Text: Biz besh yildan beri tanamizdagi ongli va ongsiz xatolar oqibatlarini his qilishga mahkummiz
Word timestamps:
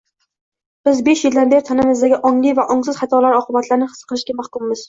Biz 0.89 1.01
besh 1.09 1.21
yildan 1.27 1.51
beri 1.51 1.63
tanamizdagi 1.67 2.19
ongli 2.31 2.57
va 2.61 2.67
ongsiz 2.77 3.01
xatolar 3.03 3.39
oqibatlarini 3.43 3.93
his 3.93 4.05
qilishga 4.15 4.41
mahkummiz 4.43 4.77